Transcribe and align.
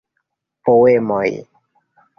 Poemoj. 0.69 1.31